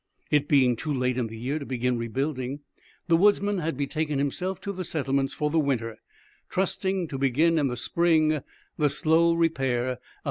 It 0.31 0.47
being 0.47 0.75
too 0.75 0.91
late 0.91 1.15
in 1.15 1.27
the 1.27 1.37
year 1.37 1.59
to 1.59 1.65
begin 1.67 1.95
rebuilding, 1.99 2.61
the 3.07 3.15
woodsman 3.15 3.59
had 3.59 3.77
betaken 3.77 4.17
himself 4.17 4.59
to 4.61 4.71
the 4.73 4.83
Settlements 4.83 5.31
for 5.35 5.51
the 5.51 5.59
winter, 5.59 5.99
trusting 6.49 7.07
to 7.09 7.19
begin, 7.19 7.59
in 7.59 7.67
the 7.67 7.77
spring, 7.77 8.41
the 8.79 8.89
slow 8.89 9.35
repair 9.35 9.83
of 9.85 9.89
his 9.89 9.97
fortunes. 9.99 10.17